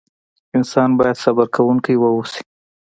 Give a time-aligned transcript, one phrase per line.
[0.57, 2.39] انسان بايد صبر کوونکی واوسئ.